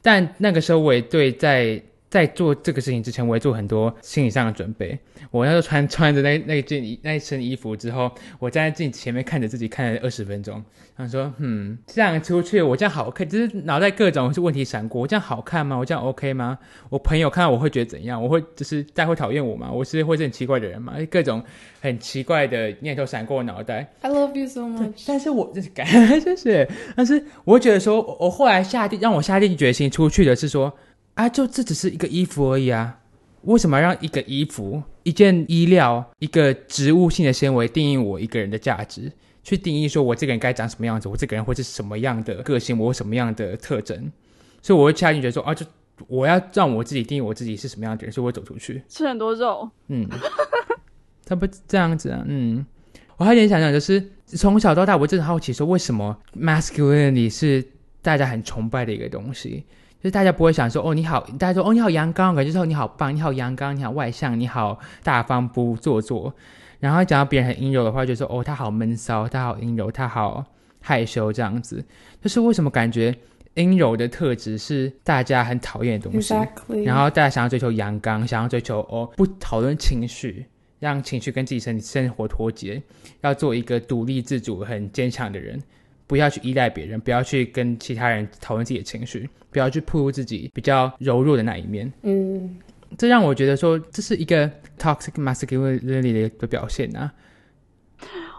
[0.00, 4.98] 但那个时候我也对在在做这个事情之前，我也做很多心理上的准备。
[5.30, 10.62] 我那时候穿穿着那那件衣那一身衣服之后，我站在镜子前面看着自己看了二十分钟，
[10.96, 15.76] 想说，嗯，这样出去我这样好看，就是脑袋各种是问题闪过，我这样好看吗？
[15.76, 16.58] 我这样 OK 吗？
[16.88, 18.22] 我朋友看到我会觉得怎样？
[18.22, 19.70] 我会就是大家会讨厌我吗？
[19.70, 20.94] 我是会是很奇怪的人吗？
[21.10, 21.42] 各种
[21.80, 23.92] 很奇怪的念头闪过我脑袋。
[24.02, 25.04] I love you so much。
[25.06, 25.86] 但是我就是感
[26.20, 30.72] 谢谢，但是我觉得说，我我后来下定让我下定决心出去的是说，
[31.16, 33.00] 啊，就这只是一个衣服而已啊，
[33.42, 39.10] 为什么要让一个衣服、一件衣料、一个植物性的纤维定义我一个人的价值？
[39.42, 44.10] 去定义说我这个人该长什么样子，我这个人会是什么样的个性，我有什么样的特征？
[44.60, 45.64] 所以我会下定决心说，啊，就
[46.08, 48.82] 我要让我自己定义我自己是什么样的人，所以我会走出去。
[48.88, 50.06] 吃很多肉，嗯，
[51.24, 52.66] 他不这样子啊，嗯，
[53.16, 57.64] 我还有点想讲，就是从小到大，我真的好奇说，为什么 masculinity 是
[58.02, 59.64] 大家很崇拜的一个东西？
[60.06, 66.32] 就是大家不会想说，哦，你好，大家说，哦，你好阳刚，感觉说你好棒，你好阳刚，你好外向，你好大方，不做作。
[66.78, 70.44] 然后讲到别人很阴柔的话，就说，哦，他好闷骚，他好阴柔，他好
[70.80, 71.84] 害羞，这样子。
[72.22, 73.12] 就是为什么感觉
[73.54, 76.84] 阴柔的特质是大家很讨厌的东西？Exactly。
[76.84, 80.46] 然后大家想要追求阳刚，想要追求哦不讨论情绪，
[80.78, 82.80] 让情绪跟自己生生活脱节，
[83.22, 85.60] 要做一个独立自主、很坚强的人，
[86.06, 91.92] 不要去依赖别人，不要去跟其他人讨论自己的情绪，不要去暴露自己比较柔弱的那一面。
[92.02, 92.58] 嗯，
[92.96, 97.12] 这让我觉得说，这是一个 toxic masculinity 的表现啊。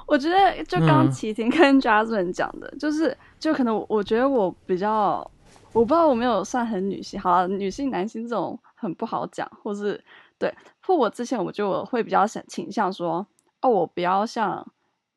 [0.06, 5.30] 我觉得就刚嗯齐婷跟 Jasmine 讲的，就是就可能我我觉得我比较，
[5.74, 10.02] 我不知道我没有算很女性，好了，女性男性这种很不好讲，或是
[10.40, 13.28] 对，或我之前我就我会比较想倾向说，
[13.60, 14.66] 哦，我不要像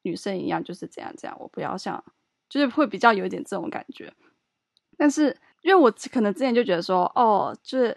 [0.03, 2.03] 女生一样就是这样这样，我不要像，
[2.51, 4.13] 就是会比较有一点这种感觉。
[4.99, 7.97] 但是因为我可能之前就觉得说，哦，就是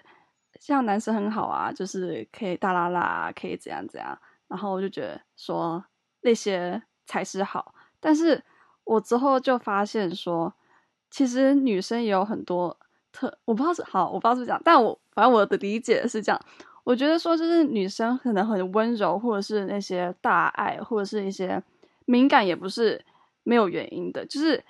[0.61, 5.83] 像男生很好啊，就是可以大拉拉，可以怎样怎样，然后我就觉得说
[6.21, 7.75] 那些才是好。
[7.99, 8.41] 但是
[8.85, 10.53] 我之后就发现说，
[11.09, 12.77] 其实女生也有很多
[13.11, 16.41] 特，我不知道是好，我不知道是不是这样，但我反正我的理解是这样。
[16.85, 21.63] 我觉得说，就是女生可能很温柔，或者是那些大爱，或者是一些
[22.05, 23.03] 敏感，也不是
[23.43, 24.63] 没有原因的，就是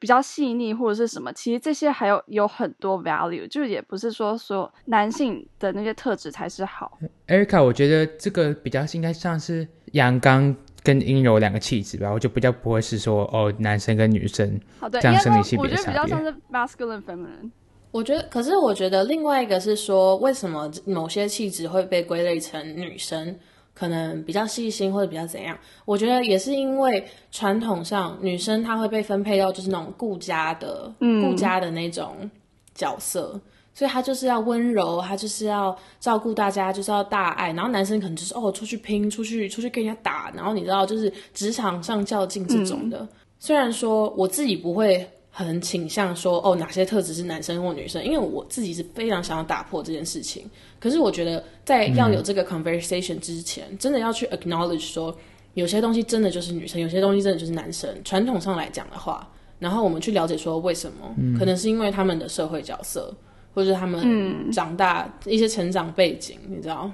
[0.00, 1.32] 比较细腻或者是什么。
[1.32, 6.98] 其实这些还有有很多 value，就是也不是说所有男性的那些特质才是好。
[7.28, 17.50] Erica，我觉得这个比较应该像是阳刚跟阴柔两个气质吧，我就比较不会是说哦男生跟女生好的，这样生理性别我觉得比较像是 masculine feminine。
[17.90, 23.38] 我觉得，可是我觉得另外一个是说，为什么某些气质会被归类成女生，
[23.74, 25.58] 可能比较细心或者比较怎样？
[25.84, 32.30] 我觉得也是因为传统上女生她会被分配到就是那种顾家的、嗯顾家的那种
[32.74, 33.38] 角色。
[33.76, 37.52] 所以她就是要温柔，她就是要照顾大家，就是要大爱。
[37.52, 43.06] 然后男生可能就是哦，出去拼，出去出去跟人家打，然后你知道，就是职场上较劲这种的。
[43.40, 45.04] 虽然说我自己不会
[45.36, 50.48] 很倾向说哦哪些特质是男生或女生，因为我自己是非常想要打破这件事情。
[50.78, 55.12] 可是我觉得在要有这个 conversation 之前，真的要去 acknowledge 说
[55.54, 57.92] 有些东西真的就是女生，有些东西真的就是男生。
[58.04, 63.12] 传统上来讲的话，然后我们去了解说为什么，可能是因为他们的社会角色，
[63.52, 66.88] 或者是他们长大、一些成长背景，你知道？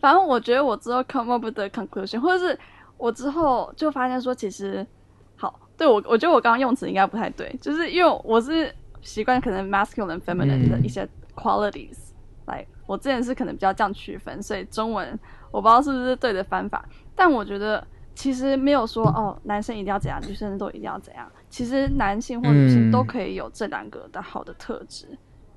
[0.00, 2.56] 反正我觉得我之后 come up with the conclusion，或者是
[2.96, 4.97] 我之后就发现说，其实好，
[5.78, 11.96] 对我我觉得我刚刚用词应该不太对，就是因为我是习惯可能 masculine feminine 的一些 qualities，
[12.46, 15.18] 来、我之前是可能比较这样区分，所以中文
[15.50, 25.06] 我不知道是不是对的方法，但我觉得其实没有说哦，男生一定要怎样，女生都一定要怎样，其实男性或女性嗯都可以有这两个的好的特质。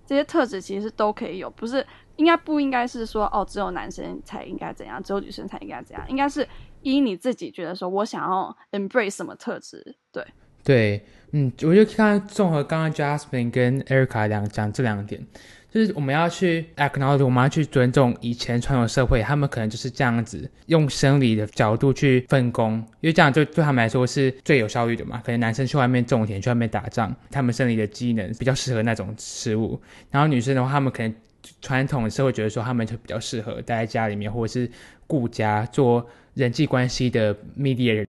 [0.05, 1.85] 这些特质其实都可以有，不是
[2.17, 6.05] 应该不应该是说哦，只有男生才应该怎样，只有女生才应该怎样？
[6.09, 6.45] 应该是
[6.81, 10.25] 依你自己觉得说，我想要 embrace 什么特质，对，
[10.63, 15.25] 对，嗯，我就看综合刚刚 Jasmine 跟 Erica 两讲这两点，
[15.71, 25.21] 就是我们要去 acknowledge，我们要去尊重以前传统社会，他们可能就是这样子用生理的角度去分工，因为这样就对他们来说是最有效率的嘛。
[25.25, 31.15] 可能男生去外面种田，去外面打仗，他们生理的机能比较适合那种事物，然后女生的话，他们可能
[31.61, 34.69] 传统社会觉得说他们就比较适合待在家里面，或者是
[35.07, 38.05] 顾家做人际关系的 media，。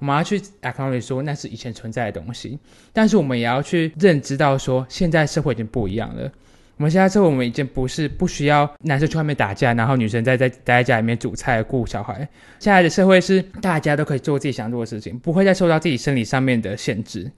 [0.00, 2.58] 我们要去 acknowledge 说那是以前存在的东西，
[2.92, 6.30] 但是我们也要去认知到说现在社会已经不一样了。
[6.76, 12.28] 我们现在社会我们已经不是不需要男生去外面打架，然后女生在在待在家里面煮菜顾小孩。
[12.58, 17.30] 现在的社会是大家都可以做自己想做的事情，不会再受到自己生理上面的限制。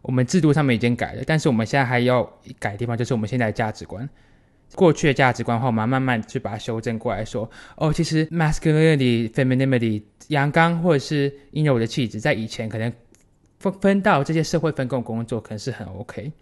[0.00, 2.22] 我们制度上面已经改了，但是我们现在还要
[2.60, 4.08] 改的地方就是我们现在的价值观。
[4.74, 12.92] 过去的价值观的话，我们慢慢去把它修正过来，说哦，其实 masculinity、femininity、阳刚或者是阴柔的气质，在以前可能
[13.58, 16.32] 分分到这些社会分工工作可能是很 OK，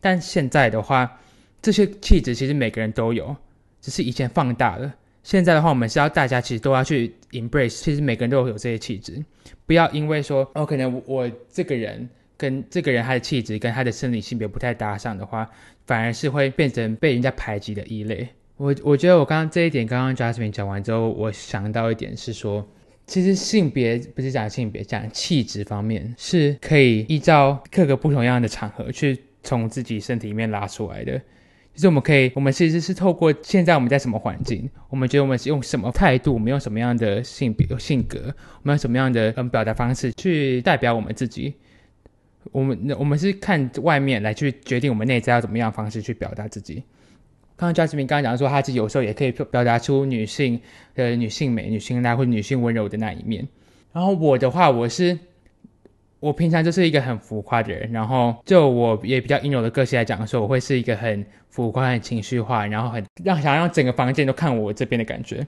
[0.00, 1.20] 但现在的话，
[1.60, 3.36] 这些气质其实每个人都有，
[3.80, 4.92] 只是以前放大了。
[5.22, 9.22] 现在的话，我们是要大家其实都要去 embrace，其实每个人都有这些气质，
[9.66, 15.48] 不要因为说哦，可能我这个人跟这个人他的气质跟他的生理性别不太搭上的话。
[15.86, 18.28] 反而是会变成被人家排挤的异类。
[18.56, 22.64] 我我觉得我刚刚这一点，刚刚 Jasmine 讲完之后，我想到一点是说，
[23.06, 31.20] 其实性别不是讲性别，讲气质方面是可以依照各个不同样的场合去从自己身体里面拉出来的。
[31.74, 41.54] 就是我们可以，我们其实是透过现在我们在什么环境，我们觉得我们是用什么态度，我们用什么样的性别性格，我们用什么样的嗯表达方式去代表我们自己。
[42.50, 46.82] 我们我们是看外面来去决定我们内在要怎么样方式去表达自己。
[47.56, 50.60] 刚刚 j a s m i n 刚刚讲说，他其实有时候也可以表达出女性
[50.94, 53.46] 的女性美、女性爱或女性温柔的那一面。
[53.92, 55.16] 然后我的话，我是
[56.18, 65.46] 我平常就是一个很浮夸的人，然后就我也比较阴柔的个性来讲说，我会是一个很浮夸、很情绪化，然后很让想让整个房间都看我这边的感觉。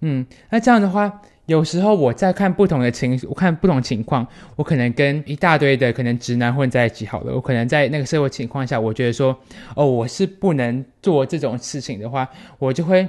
[0.00, 1.22] 嗯，那这样的话。
[1.52, 7.34] 有时候我在看不同的情，我看不同情况，我可能跟一大堆的可能直男混在一起好了。
[7.34, 9.38] 我可能在那个社会情况下，我觉得说，
[9.76, 12.26] 哦，我是不能做这种事情的话，
[12.58, 13.06] 我就会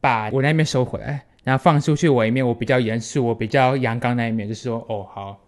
[0.00, 5.38] 把我那边收回来，然后放出去我一面，我比较严肃，我比较阳刚那一面，就是说，哦，好，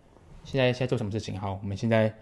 [0.45, 1.41] 现在现在做什么事情？
[1.41, 2.13] 好，我们现在，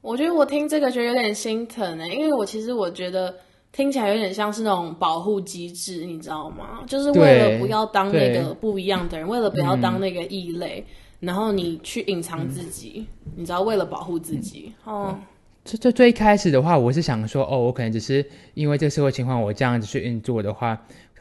[0.00, 3.32] 我觉得我听这个觉得有点心疼呢，因为我其实我觉得。
[3.72, 6.84] 听起来有点像是那种保护机制，你知道吗？
[6.86, 10.84] 就是为了不要当那个不一样的人，为了不要当那个异类，
[11.20, 14.70] 然后你去隐藏自己，你知道，为了保护自己。
[14.84, 15.18] 哦，
[15.64, 20.78] 最最最开始的话，我是想说，哦，我可能只是因为这个社会情况，我这样子去运作的话，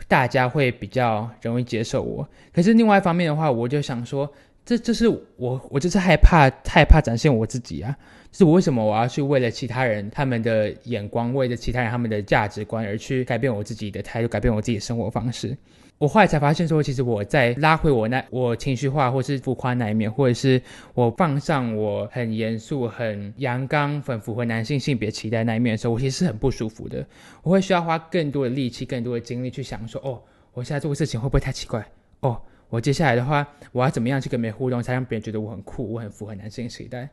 [0.10, 2.28] 大家会比较容易接受我。
[2.54, 4.30] 可是另外一方面的话，我就想说，
[4.65, 7.95] 这就是我，我就是害怕，害怕展现我自己啊。
[8.32, 15.58] 就是我为什么我要去为了其他人他们的眼光，为了其他人他们的价值观而去改变我自己的态度，改变我自己的生活方式？
[15.97, 20.60] 我后来才发现说，其实我在拉回我那我情绪化或是浮夸那一面，或者是
[20.95, 27.06] 我放上我很严肃、很阳刚、很符合男性性别期待那一面的时候，我其实是很不舒服的。
[27.43, 30.19] 我会需要花更多的力气、更多的精力去想说，哦，
[30.54, 31.86] 我现在做的事情会不会太奇怪？
[32.21, 37.07] 哦，我接下来的话，我要怎么样去跟别人互动，才让别人觉得我很酷，我很符合男性时代？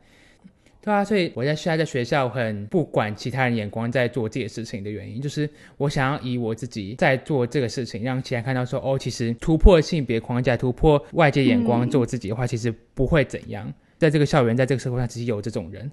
[0.80, 13.70] 对啊，所以我在现在在学校很不管其他人眼光，在做这些事情的原因，就是我想要以我自己在做这个事情，让其他人看到说，哦，其实突破性别框架，突破外界眼光，做自己的话，其实不会怎样。
[13.98, 15.90] 在这个校园，在这个社会上，其实有这种人，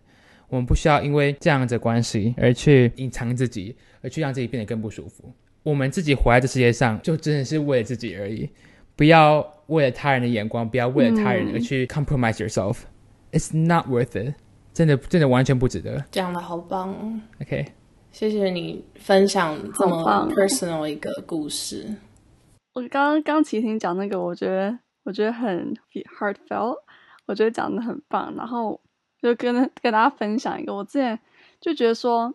[0.48, 5.34] 我们不需要因为这样子关系而去隐藏自己，而去让自己变得更不舒服。
[5.64, 8.48] 我们自己活在这世界上，就真的是为了自己而已，
[8.96, 12.80] 不要为了他人的眼光，不要为了他人而去 compromise yourself。
[13.32, 14.36] It's not worth it.
[14.74, 17.20] 真的真的完全不值得，讲的好棒哦。
[17.42, 17.66] OK，
[18.12, 21.96] 谢谢你分享这么 personal 一个故事。
[22.74, 25.74] 我刚刚刚齐婷讲那个，我觉得我觉得很
[26.20, 26.76] heartfelt，
[27.26, 28.34] 我觉得讲的很棒。
[28.36, 28.82] 然后
[29.22, 31.18] 就跟跟大家分享一个，我之前
[31.62, 32.34] 就觉得说，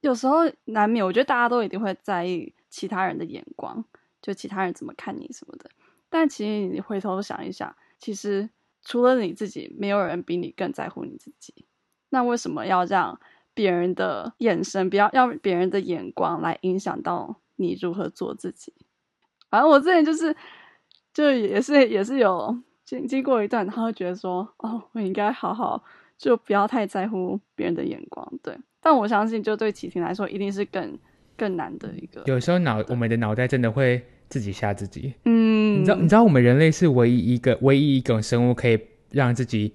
[0.00, 3.84] 有时候难免，我觉得大家都一定会在意其他人的眼光，
[4.22, 5.68] 就其他人怎么看你什么的。
[6.14, 8.50] 但其实你回头想一想，其实
[8.84, 11.64] 除了你自己，没有人比你更在乎你自己。
[12.10, 13.18] 那为什么要让
[13.54, 18.74] 别人的眼神，不要让别人的眼光来影响到你如何做自己？
[19.48, 20.36] 反正我之前就是，
[21.14, 22.54] 就也是也是有
[22.84, 25.82] 经经过一段，他会觉得说，哦，我应该好好，
[26.18, 28.30] 就不要太在乎别人的眼光。
[28.42, 30.98] 对，但我相信，就对启婷来说，一定是更
[31.38, 32.22] 更难的一个。
[32.26, 35.12] 有时候脑，我们的脑袋真的会自己吓自己。
[35.26, 38.78] 嗯，你知道，你知道，我们人类是唯一一个唯一一种生物可以
[39.10, 39.74] 让自己。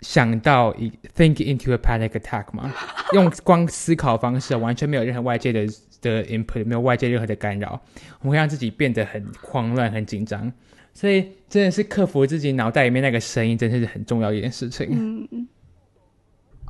[0.00, 2.70] 想到一 think into a panic attack 吗？
[3.14, 5.66] 用光思考方式，完全没有任何外界的
[6.02, 7.80] 的 input，没有外界任何的干扰，
[8.20, 10.52] 我们会让自己变得很慌乱、很紧张。
[10.92, 14.86] 所以真的是克服自己脑袋里面那个声音，真的是很重要一件事情。
[14.90, 15.48] 嗯嗯。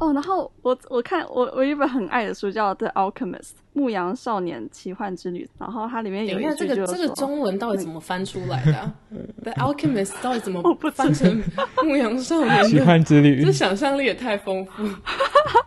[0.00, 3.40] 哦，然后我我看我我一本很爱的书叫《The Alchemist》
[3.74, 8.92] 牧羊少年奇幻之旅，然后它里面有一句这个这个中文到底怎么翻出来的？
[9.42, 10.60] The Alchemist 到底怎么
[10.92, 11.42] 翻成
[11.84, 13.44] 牧羊少年奇幻之旅？
[13.44, 14.84] 这想象力也太丰富。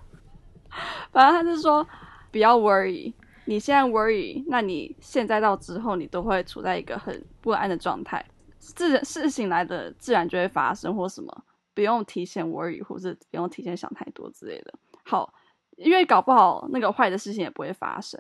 [1.12, 1.88] 反正他就说
[2.30, 3.14] 不要 worry，
[3.46, 8.24] 你现在 worry，那你现在到之后你都会处在一个很不安的状态，
[8.60, 11.44] 自然事情来的自然就会发生或什么。
[11.78, 14.74] 不用提前 worry，或是不用提前想太多之类的。
[15.06, 15.32] 好，
[15.76, 18.20] 因为搞不好那个坏的事情也不会发生。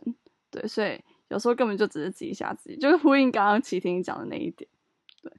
[0.51, 4.69] 对，所以有时候根本就只是自己吓自己，就是呼应刚刚齐婷讲的那一点。
[5.23, 5.33] 对，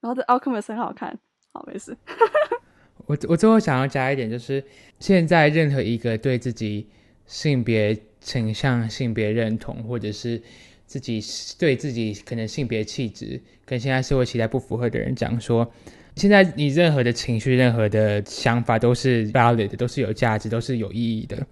[0.00, 1.18] 然后这奥特曼生很好看。
[1.52, 1.96] 好，没事。
[3.06, 4.64] 我我最后想要加一点，就是
[5.00, 6.88] 现在任何一个对自己
[7.26, 10.40] 性别倾向、性别认同，或者是
[10.86, 11.20] 自己
[11.58, 15.68] 对自己可能性别气质跟现在社会期待不符合的人讲说。
[16.16, 21.46] 现在你任何的情绪、任何的想法都是 valid 的，都是有价值、都是有意义的。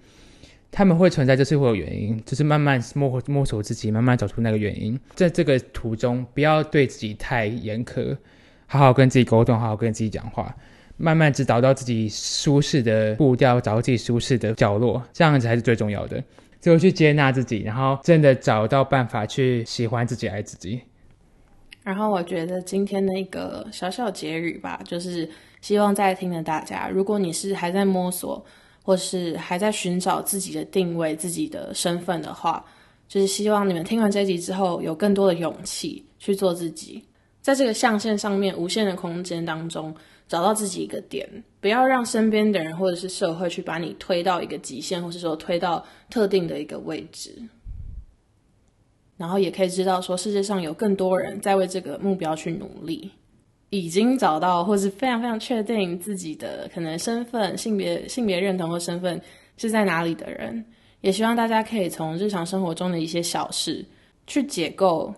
[0.72, 4.98] 他们会存在，就是会有原因，就是慢慢摸摸索自己，慢慢找出那个原因。
[5.14, 8.16] 在这个途中，不要对自己太严苛，
[8.66, 10.52] 好好跟自己沟通，好好跟自己讲话，
[10.96, 16.24] 慢慢只找到自己舒适的步调，找到自己舒适的角落，这样子才是最重要的。
[16.58, 20.80] 最后去接纳自己，然后真的找到办法去喜欢自己、爱自己。
[21.85, 25.28] 然后我觉得今天的一个小小结语吧，就是
[25.61, 28.43] 希望在听的大家，如果你是还在摸索，
[28.82, 32.64] 或是还在寻找自己的定位、自己的身份的话，
[33.07, 37.05] 就是希望你们听完这集之后，有更多的勇气去做自己，
[37.43, 39.95] 在这个象限上面无限的空间当中，
[40.26, 41.28] 找到自己一个点，
[41.61, 47.30] 不要让身边的人或者是社会去把你推到一个极限，或是说推到特定的一个位置。
[49.16, 53.10] 然后也可以知道，说世界上有更多人在为这个目标去努力，
[53.70, 59.20] 已经找到或是非常非常确定自己的可能身份、性别、性别认同或身份
[59.56, 60.64] 是在哪里的人。
[61.00, 63.84] 也希望大家可以从日常生活中的一些小事
[64.26, 65.14] 去解构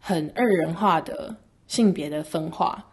[0.00, 1.34] 很二人化的
[1.66, 2.84] 性别的分化。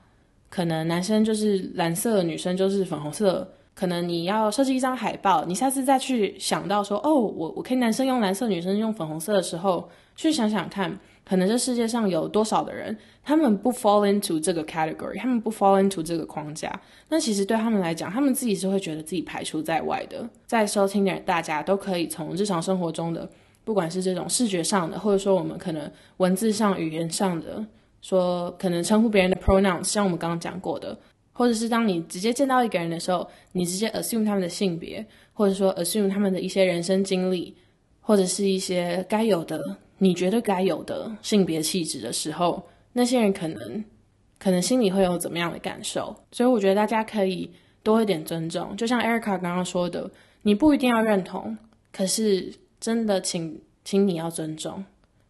[0.47, 3.51] 可能男生就是蓝色，女生就是粉红色。
[3.75, 9.87] 可能你要设计一张海报，你下次再去想到说，哦，我我可以男生用蓝色，女生用粉红色的时候。
[10.17, 16.71] 去想想看，可能这世界上有多少的人，他们不 fall into 这个 category，他们不 fall into 这个框架。
[17.09, 20.25] 那其实对他们来讲，他们自己是会觉得自己排除在外的。
[20.45, 23.29] 在收听的大家都可以从日常生活中的，
[23.65, 27.61] 不管是这种视觉上的，或者说我们可能文字上、语言上的，
[28.01, 30.97] 说可能称呼别人的 pronouns，像我们刚刚讲过的，
[31.37, 37.53] 或者是当你直接见到一个人的时候，你直接 assume 他们的性别，或者说 assume 他们的一些人生经历，
[37.99, 39.61] 或者是一些该有的。
[39.97, 43.83] 你觉得该有的性别气质的时候，那些人可能
[44.39, 46.15] 可能心里会有怎么样的感受？
[46.31, 47.51] 所以我觉得大家可以
[47.83, 50.09] 多一点尊重，就像 Erica 刚刚说的，
[50.41, 51.57] 你不一定要认同，
[51.91, 54.83] 可是真的，请请你要尊重，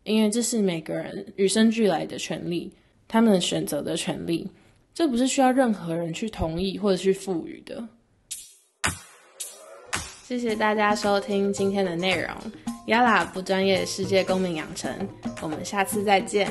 [0.03, 2.71] 因为这是每个人与生俱来的权利，
[3.07, 4.49] 他们选择的权利，
[4.95, 7.85] 这不是需要任何人去同意或者去赋予的。
[10.23, 12.31] 谢谢大家收听今天的内容。
[12.87, 14.89] ，Yala 不专业世界公民养成，
[15.41, 16.49] 我们下次再见。